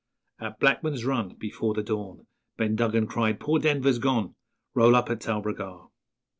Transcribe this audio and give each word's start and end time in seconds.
_At 0.41 0.57
Blackman's 0.57 1.05
Run 1.05 1.35
Before 1.35 1.75
the 1.75 1.83
dawn, 1.83 2.25
Ben 2.57 2.75
Duggan 2.75 3.05
cried, 3.05 3.39
'Poor 3.39 3.59
Denver's 3.59 3.99
gone! 3.99 4.33
Roll 4.73 4.95
up 4.95 5.11
at 5.11 5.21
Talbragar!' 5.21 5.89